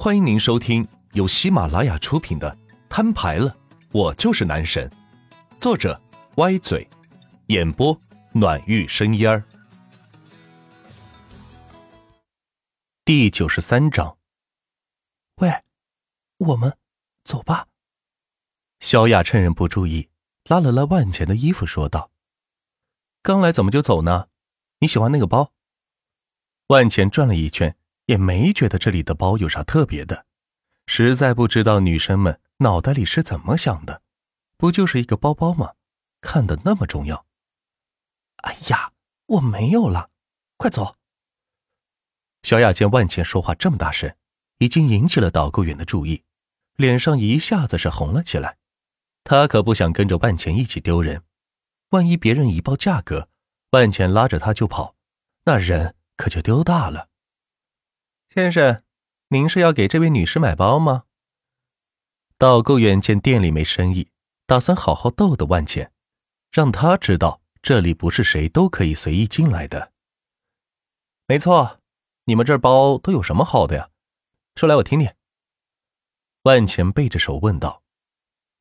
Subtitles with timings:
[0.00, 2.48] 欢迎您收听由喜马拉雅出品的
[2.88, 3.56] 《摊牌了，
[3.90, 4.88] 我就是男神》，
[5.60, 6.00] 作者
[6.36, 6.88] 歪嘴，
[7.48, 8.00] 演播
[8.30, 9.42] 暖玉生烟儿。
[13.04, 14.16] 第九十三章。
[15.40, 15.52] 喂，
[16.36, 16.78] 我们
[17.24, 17.66] 走吧。
[18.78, 20.08] 小雅趁人不注意，
[20.44, 22.12] 拉了拉万钱的衣服，说道
[23.20, 24.28] ：“刚来怎么就走呢？
[24.78, 25.52] 你喜欢那个包？”
[26.68, 27.74] 万钱转了一圈。
[28.08, 30.24] 也没觉得这里的包有啥特别的，
[30.86, 34.00] 实在不知道女生们脑袋里是怎么想的，
[34.56, 35.74] 不就是一个包包吗？
[36.22, 37.26] 看的那么重要？
[38.38, 38.92] 哎呀，
[39.26, 40.08] 我没有了，
[40.56, 40.96] 快走！
[42.44, 44.16] 小雅见万茜说话这么大声，
[44.56, 46.24] 已经引起了导购员的注意，
[46.76, 48.56] 脸上一下子是红了起来。
[49.22, 51.24] 她可不想跟着万茜一起丢人，
[51.90, 53.28] 万一别人一报价格，
[53.72, 54.96] 万茜拉着她就跑，
[55.44, 57.10] 那人可就丢大了。
[58.38, 58.80] 先生，
[59.30, 61.06] 您是要给这位女士买包吗？
[62.36, 64.10] 导购员见店里没生意，
[64.46, 65.90] 打算好好逗逗万茜，
[66.52, 69.92] 让她知道这里不是谁都可以随意进来的。
[71.26, 71.80] 没错，
[72.26, 73.90] 你们这包都有什么好的呀？
[74.54, 75.12] 说来我听听。
[76.44, 77.82] 万茜背着手问道：“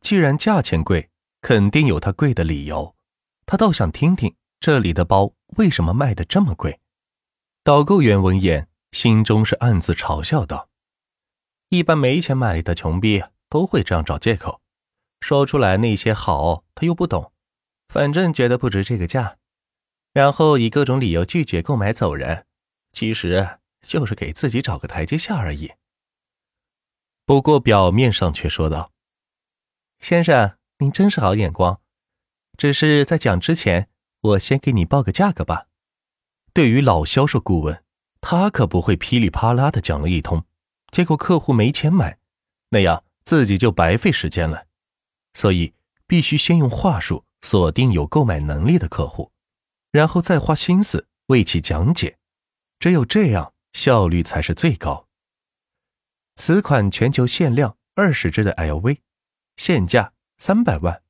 [0.00, 1.10] 既然价钱贵，
[1.42, 2.96] 肯定有它贵的理由。
[3.44, 6.80] 他倒想听听这里的包为什么卖的这么贵。”
[7.62, 8.70] 导购员闻言。
[8.92, 10.68] 心中是暗自嘲笑道
[11.68, 14.62] ：“一般没钱买的穷逼都会这样找借口，
[15.20, 17.32] 说出来那些好他又不懂，
[17.88, 19.36] 反正觉得不值这个价，
[20.12, 22.46] 然后以各种理由拒绝购买走人，
[22.92, 25.72] 其实就是给自己找个台阶下而已。
[27.26, 28.92] 不过表面上却说道
[30.00, 31.80] ：‘先生，您真是好眼光，
[32.56, 35.66] 只是在讲之前，我先给你报个价格吧。’
[36.54, 37.82] 对于老销售顾问。”
[38.28, 40.44] 他可不会噼里啪啦的讲了一通，
[40.90, 42.18] 结果客户没钱买，
[42.70, 44.66] 那样自己就白费时间了。
[45.34, 45.74] 所以
[46.08, 49.30] 必须先用话术锁定有购买能力的客户，
[49.92, 52.18] 然后再花心思为其讲解，
[52.80, 55.06] 只有这样效率才是最高。
[56.34, 58.98] 此款全球限量二十只的 LV，
[59.56, 61.00] 现价三百万。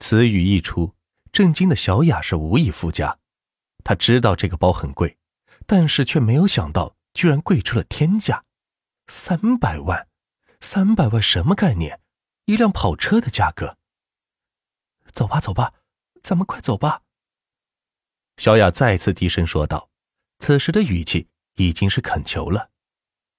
[0.00, 0.92] 此语一出，
[1.32, 3.18] 震惊的小雅是无以复加。
[3.82, 5.16] 她知道这个包很贵。
[5.66, 8.44] 但是却没有想到，居然贵出了天价，
[9.06, 10.08] 三百万，
[10.60, 12.00] 三百万什么概念？
[12.46, 13.78] 一辆跑车的价格。
[15.12, 15.72] 走吧，走吧，
[16.22, 17.02] 咱们快走吧。
[18.36, 19.88] 小雅再次低声说道，
[20.40, 22.70] 此时的语气已经是恳求了。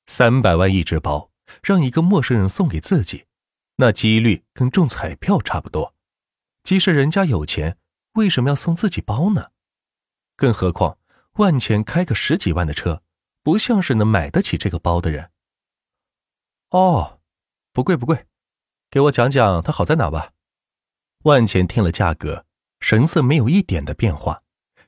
[0.07, 1.31] 三百万一只包，
[1.61, 3.25] 让一个陌生人送给自己，
[3.75, 5.93] 那几率跟中彩票差不多。
[6.63, 7.77] 即使人家有钱，
[8.13, 9.51] 为什么要送自己包呢？
[10.35, 10.97] 更何况。
[11.35, 13.03] 万钱开个十几万的车，
[13.43, 15.31] 不像是能买得起这个包的人。
[16.69, 17.19] 哦，
[17.73, 18.25] 不贵不贵，
[18.89, 20.31] 给我讲讲它好在哪吧。
[21.23, 22.45] 万钱听了价格，
[22.79, 24.43] 神色没有一点的变化，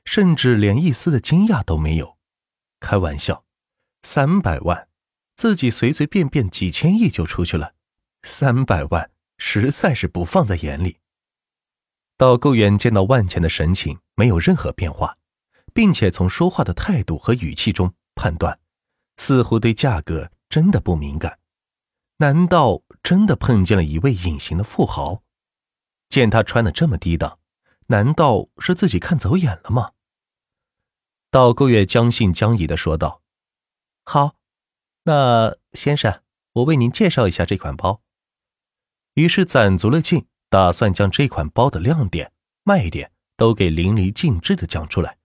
[0.06, 2.16] 甚至连一丝的惊讶都没有。
[2.80, 3.44] 开玩笑，
[4.02, 4.88] 三百万，
[5.36, 7.74] 自己随随便便几千亿就出去了，
[8.22, 11.00] 三百万实在是不放在眼里。
[12.16, 15.17] 导购员见到万钱的神情没有任何变化。
[15.78, 18.58] 并且从说话的态度和语气中判断，
[19.16, 21.38] 似乎对价格真的不敏感。
[22.16, 25.22] 难道真的碰见了一位隐形的富豪？
[26.08, 27.38] 见他穿的这么低档，
[27.86, 29.92] 难道是自己看走眼了吗？
[31.30, 33.22] 道购月将信将疑的说道
[34.02, 34.34] ：“好，
[35.04, 36.22] 那先生，
[36.54, 38.02] 我为您介绍一下这款包。”
[39.14, 42.32] 于是攒足了劲，打算将这款包的亮点、
[42.64, 45.17] 卖点都给淋漓尽致的讲出来。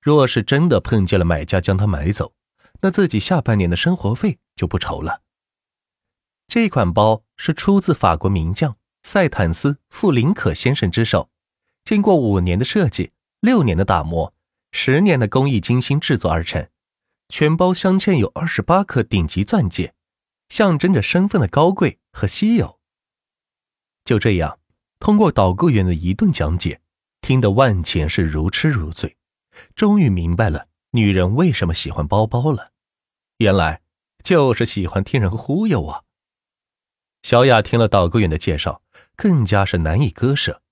[0.00, 2.32] 若是真的碰见了买家将它买走，
[2.80, 5.22] 那自己下半年的生活费就不愁了。
[6.46, 11.30] 这款包是出自法国名匠塞坦斯·富林可先生之手，
[11.84, 14.34] 经过五年的设计、六年的打磨、
[14.72, 16.68] 十年的工艺精心制作而成。
[17.28, 19.94] 全包镶嵌有二十八颗顶级钻戒，
[20.48, 22.80] 象征着身份的高贵和稀有。
[24.04, 24.58] 就这样，
[24.98, 26.80] 通过导购员的一顿讲解，
[27.20, 29.16] 听得万钱是如痴如醉。
[29.74, 32.72] 终于明白了女人为什么喜欢包包了，
[33.38, 33.82] 原来
[34.22, 36.02] 就是喜欢听人忽悠啊！
[37.22, 38.82] 小雅听了导购员的介绍，
[39.16, 40.62] 更加是难以割舍。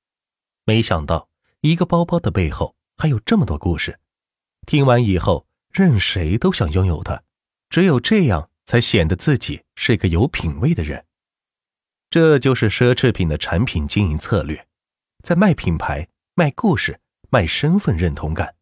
[0.65, 1.29] 没想到
[1.61, 4.01] 一个包包的背后还有这么多故事，
[4.67, 7.23] 听完以后，任谁都想拥有它，
[7.71, 11.05] 只有这样才显得自己是一个有品位的人。
[12.11, 14.67] 这就是奢侈品的产品经营策略，
[15.23, 17.01] 在卖品牌、卖故事、
[17.31, 18.55] 卖身份认同感。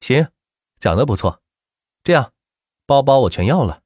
[0.00, 0.28] 行，
[0.78, 1.42] 讲的不错。
[2.02, 2.32] 这样，
[2.86, 3.82] 包包我全要了。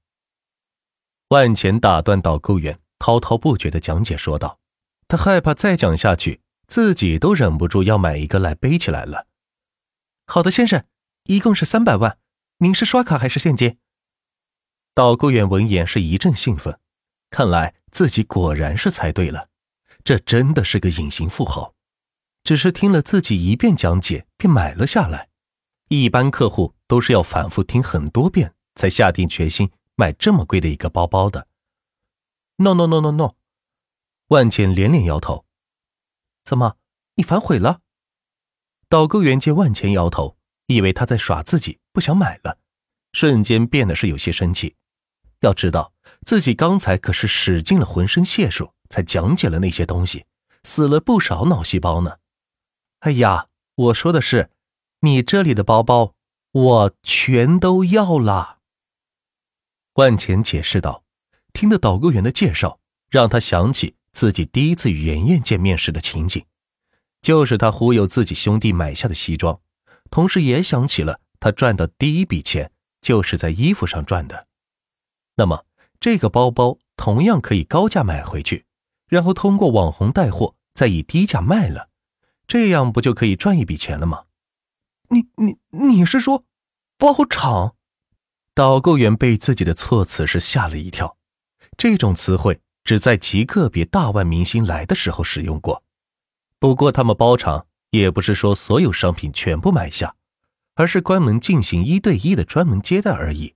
[1.28, 4.60] 万钱打断导购员滔滔不绝的讲解，说道
[5.08, 9.26] ：“他害怕再讲下去，自己都忍不住要买一个来背起来了。”
[10.26, 10.84] 好的，先生，
[11.24, 12.18] 一共是三百万，
[12.58, 13.78] 您是刷卡还是现金？
[14.94, 16.78] 导购员闻言是一阵兴奋，
[17.30, 19.48] 看来自己果然是猜对了，
[20.04, 21.74] 这真的是个隐形富豪。
[22.44, 25.30] 只是听了自己一遍讲解便买了下来，
[25.88, 31.46] 一般客户都是要反复听很多遍才下定决心买这么贵的一个包包的。
[32.56, 33.34] No no no no no，
[34.28, 35.44] 万茜连连摇头。
[36.44, 36.76] 怎么，
[37.16, 37.80] 你反悔了？
[38.88, 40.36] 导购员见万茜摇头，
[40.66, 42.58] 以为他在耍自己，不想买了，
[43.12, 44.76] 瞬间变得是有些生气。
[45.40, 45.92] 要知道
[46.24, 50.24] 自己刚才可是使尽了浑身解数才讲解了那些东西，
[50.62, 52.18] 死了不少脑细胞呢。
[53.00, 54.50] 哎呀，我说的是，
[55.04, 56.14] 你这里的包包
[56.50, 58.60] 我全都要了。
[59.96, 61.04] 万钱解释道，
[61.52, 62.80] 听得导购员的介绍，
[63.10, 66.42] 让他想起自己第一次与妍妍见面时的情景，
[67.20, 69.60] 就是他忽悠自己兄弟买下的西装，
[70.10, 72.72] 同时也想起了他赚的第一笔钱
[73.02, 74.46] 就是在衣服上赚的。
[75.36, 75.66] 那么，
[76.00, 78.64] 这个包包同样可以高价买回去，
[79.08, 81.90] 然后通过网红带货，再以低价卖了。
[82.48, 84.24] 这样不就可以赚一笔钱了吗？
[85.14, 86.44] 你你你是说
[86.98, 87.76] 包场？
[88.52, 91.16] 导购员被自己的措辞是吓了一跳。
[91.76, 95.84] 这种词汇只在极个别大腕明星来的时候使用过。
[96.58, 100.16] 不过他们包场也不是说所有商品全部买下，
[100.74, 103.54] 而是关门进行一对一的专门接待而已。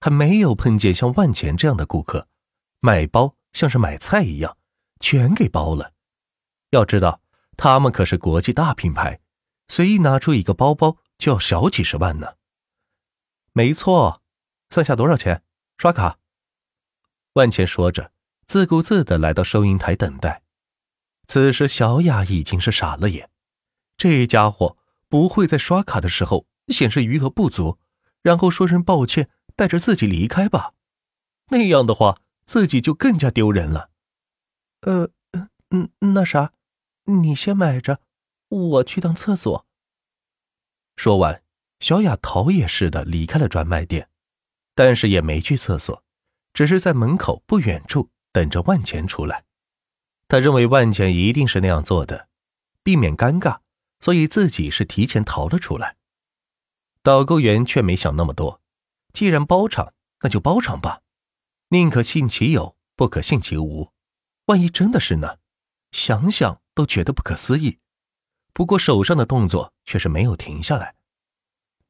[0.00, 2.28] 还没有碰见像万钱这样的顾客，
[2.80, 4.56] 买包像是买菜一样，
[5.00, 5.92] 全给包了。
[6.70, 7.20] 要知道。
[7.60, 9.18] 他们可是国际大品牌，
[9.68, 12.34] 随意拿出一个包包就要小几十万呢。
[13.52, 14.22] 没错，
[14.70, 15.42] 算下多少钱？
[15.76, 16.18] 刷卡。
[17.34, 18.12] 万茜说着，
[18.46, 20.42] 自顾自的来到收银台等待。
[21.26, 23.30] 此时，小雅已经是傻了眼，
[23.96, 24.76] 这家伙
[25.08, 27.78] 不会在刷卡的时候显示余额不足，
[28.22, 30.74] 然后说声抱歉，带着自己离开吧？
[31.50, 33.90] 那样的话，自己就更加丢人了。
[34.80, 35.10] 呃，
[35.70, 36.52] 嗯，那啥。
[37.04, 38.00] 你先买着，
[38.48, 39.66] 我去趟厕所。
[40.96, 41.42] 说完，
[41.80, 44.08] 小雅逃也似的离开了专卖店，
[44.74, 46.02] 但是也没去厕所，
[46.52, 49.44] 只是在门口不远处等着万钱出来。
[50.26, 52.28] 他认为万钱一定是那样做的，
[52.82, 53.60] 避免尴尬，
[54.00, 55.96] 所以自己是提前逃了出来。
[57.02, 58.60] 导购员却没想那么多，
[59.12, 61.02] 既然包场，那就包场吧，
[61.68, 63.92] 宁可信其有，不可信其无。
[64.46, 65.38] 万一真的是呢？
[65.92, 66.60] 想想。
[66.78, 67.80] 都觉得不可思议，
[68.52, 70.94] 不过手上的动作却是没有停下来，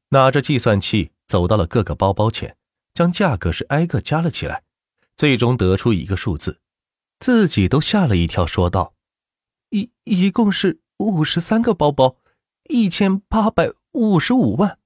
[0.09, 2.57] 拿着计算器走到了各个包包前，
[2.93, 4.63] 将价格是挨个加了起来，
[5.15, 6.61] 最终得出一个数字，
[7.19, 8.93] 自己都吓了一跳，说道
[9.71, 12.17] ：“一一共是五十三个包包，
[12.65, 14.79] 一千八百五十五万。”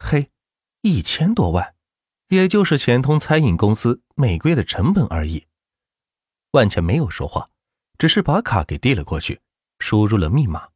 [0.00, 0.30] 嘿，
[0.80, 1.74] 一千多万，
[2.28, 5.46] 也就是钱通餐饮公司每个月的成本而已。
[6.52, 7.50] 万茜没有说话。
[7.98, 9.41] 只是把卡给递了过去，
[9.82, 10.68] 输入了密码。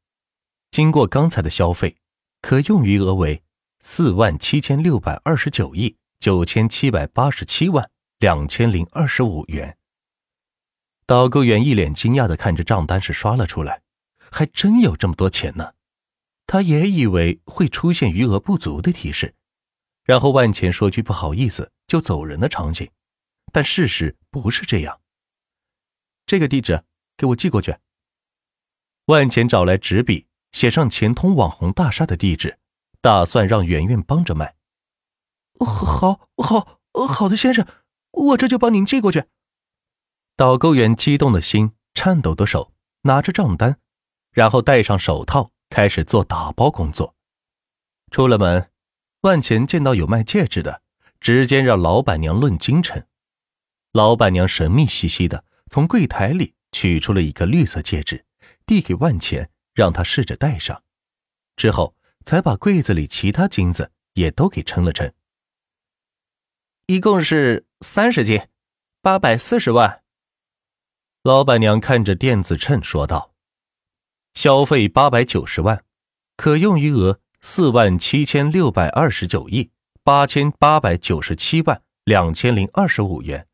[0.72, 1.96] 经过刚才的消费，
[2.42, 3.44] 可用余额为
[3.78, 7.88] 四万七千六百二十九亿九千七百八十七万
[8.18, 9.78] 两千零二十五元。
[11.06, 13.80] 导购员一脸惊讶的看着账单是刷了出来，
[14.32, 15.74] 还真有这么多钱呢。
[16.48, 19.36] 他也以为会出现余额不足的提示，
[20.02, 22.90] 然后万钱说句不好意思就走人的场景，
[23.52, 25.00] 但事实不是这样。
[26.26, 26.82] 这个地址。
[27.18, 27.74] 给我寄过去。
[29.06, 32.58] 万钱找来纸笔，写上钱通网红大厦的地址，
[33.00, 34.56] 打算让圆圆帮着卖。
[35.64, 37.66] 好，好，好的，先生，
[38.10, 39.24] 我这就帮您寄过去。
[40.36, 42.72] 导购员激动的心，颤抖的手
[43.02, 43.78] 拿着账单，
[44.32, 47.14] 然后戴上手套，开始做打包工作。
[48.10, 48.70] 出了门，
[49.20, 50.82] 万钱见到有卖戒指的，
[51.20, 53.04] 直接让老板娘论斤称。
[53.92, 56.54] 老板娘神秘兮兮的从柜台里。
[56.72, 58.25] 取出了一个绿色戒指，
[58.66, 60.82] 递给万钱，让他试着戴上，
[61.56, 61.94] 之后
[62.24, 65.12] 才把柜子里其他金子也都给称了称。
[66.86, 68.48] 一共是三十斤，
[69.00, 70.02] 八百四十万。
[71.22, 73.34] 老板娘看着电子秤说道
[74.34, 75.84] ：“消费八百九十万，
[76.36, 79.70] 可用余额四万七千六百二十九亿
[80.02, 83.48] 八千八百九十七万两千零二十五元，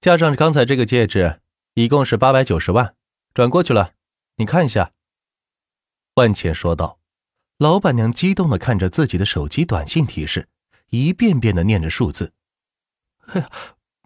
[0.00, 1.40] 加上刚才这个戒指。”
[1.74, 2.96] 一共是八百九十万，
[3.36, 3.92] 转过去了，
[4.36, 4.94] 你看一下。”
[6.16, 6.98] 万茜说道。
[7.58, 10.48] 老板娘激动的看着自己的手机短信提示，
[10.88, 12.32] 一遍遍的念着数字。
[13.26, 13.50] 哎呀，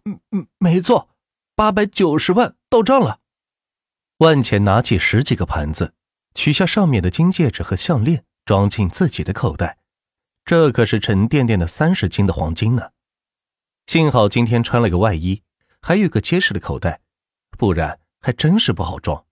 [0.05, 1.11] 嗯嗯，没错，
[1.55, 3.21] 八百九十万到账了。
[4.19, 5.95] 万钱拿起十几个盘子，
[6.35, 9.79] 取下上面的金戒指和项链，装进自己的口袋。
[10.45, 12.91] 这可是沉甸甸的三十斤的黄金呢。
[13.87, 15.43] 幸好今天穿了个外衣，
[15.81, 17.01] 还有个结实的口袋，
[17.51, 19.25] 不然还真是不好装。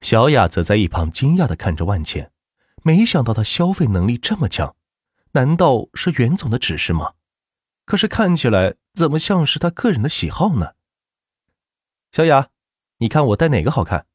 [0.00, 2.32] 小雅则在一旁惊讶的看着万茜，
[2.82, 4.74] 没想到他消费能力这么强，
[5.32, 7.14] 难道是袁总的指示吗？
[7.84, 10.74] 可是看起来怎么像是他个人的喜好呢？
[12.12, 12.48] 小雅，
[12.98, 14.06] 你看我戴哪个好看？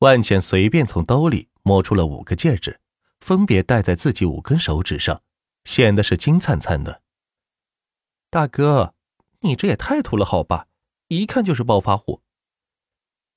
[0.00, 2.80] 万茜随便从兜里摸出了五个戒指，
[3.20, 5.22] 分别戴在自己五根手指上，
[5.64, 7.00] 显得是金灿灿的。
[8.28, 8.94] 大哥，
[9.40, 10.66] 你这也太土了好吧？
[11.08, 12.22] 一看就是暴发户。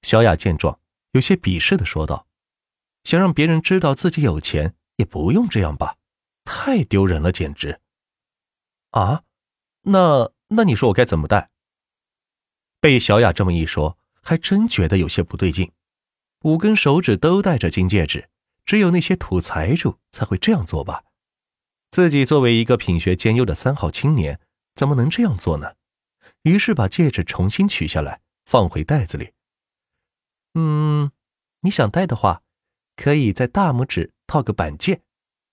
[0.02, 0.80] 小雅见状。
[1.12, 2.28] 有些鄙视的说道
[3.04, 5.98] ：“想让别人知道自己有钱，也不用这样吧，
[6.44, 7.80] 太丢人了，简直。”
[8.92, 9.24] 啊，
[9.82, 11.50] 那那你说我该怎么戴？
[12.80, 15.72] 被小雅这么一说，还真觉得有些不对劲。
[16.44, 18.30] 五根手指都戴着金戒指，
[18.66, 21.04] 只有那些土财主才会这样做吧？
[21.92, 24.40] 自己作为一个品学兼优的三好青年，
[24.76, 25.74] 怎么能这样做呢？
[26.44, 29.32] 于是把戒指重新取下来，放回袋子里。
[30.62, 31.10] 嗯，
[31.62, 32.44] 你想戴的话，
[32.98, 35.02] 可以在大拇指套个板戒，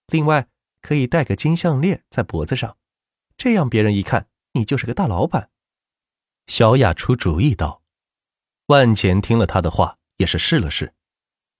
[0.09, 0.49] 另外
[0.81, 2.77] 可以戴个金项链在脖子上，
[3.37, 5.51] 这样别人一看你就是个大老板。
[6.49, 7.83] 小雅出主意道。
[8.67, 10.93] 万钱听了他的话，也是试了试，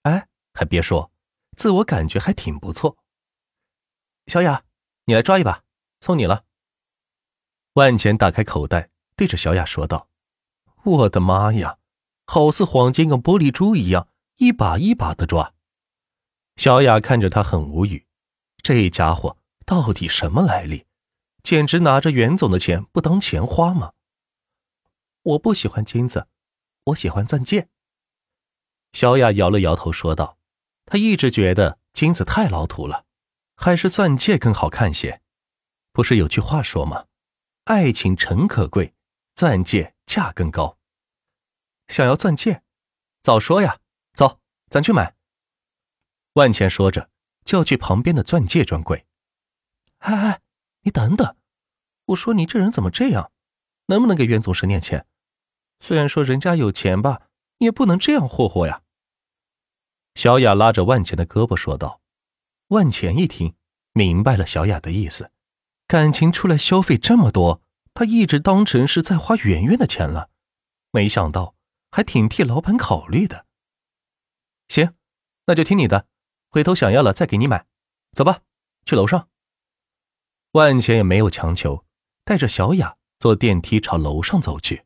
[0.03, 1.13] 哎，还别说，
[1.57, 2.97] 自我感觉还挺不错。
[4.27, 4.65] 小雅，
[5.05, 5.63] 你来抓一把，
[6.01, 6.45] 送你了。
[7.75, 10.09] 万钱打开口袋，对着小雅说道
[10.83, 11.79] ：“我的妈呀！”
[12.27, 15.55] 好似黄金跟玻璃珠一样，一把一把的抓。
[16.57, 18.07] 小雅看着他很无语，
[18.63, 20.87] 这家伙到底什么来历？
[21.43, 23.93] 简直拿着袁总的钱不当钱花吗？
[25.23, 26.27] 我不喜欢金子，
[26.85, 27.69] 我喜欢钻戒。
[28.93, 30.39] 小雅摇了摇头说道
[30.87, 33.05] ：“她一直觉得金子太老土了，
[33.55, 35.21] 还是钻戒更好看些。
[35.93, 37.07] 不是有句话说吗？
[37.65, 38.95] 爱情诚可贵，
[39.35, 40.79] 钻戒价更高。”
[41.89, 42.63] 想要钻戒，
[43.23, 43.79] 早说呀！
[44.15, 45.15] 走，咱去买。
[46.35, 47.11] 万钱说着，
[47.45, 49.07] 就要去旁边的钻戒专柜。
[49.99, 50.41] 哎哎，
[50.83, 51.37] 你等等！
[52.07, 53.33] 我说你这人怎么这样？
[53.87, 55.07] 能不能给袁总十年钱？
[55.81, 57.29] 虽然说人家有钱吧，
[57.59, 58.83] 也不能这样霍霍呀。
[60.15, 62.01] 小雅拉着万钱的胳膊说道。
[62.69, 63.55] 万钱一听，
[63.93, 65.31] 明白了小雅的意思，
[65.87, 67.63] 感情出来消费这么多，
[67.95, 70.31] 他一直当成是在花圆圆的钱了，
[70.91, 71.56] 没想到。
[71.97, 73.47] 还挺替老板考虑的。
[74.69, 74.93] 行，
[75.47, 76.07] 那就听你的，
[76.51, 77.67] 回头想要了再给你买。
[78.13, 78.43] 走吧，
[78.85, 79.31] 去楼上。
[80.51, 81.87] 万钱也没有强求，
[82.23, 84.85] 带着小雅坐电梯朝楼上走去。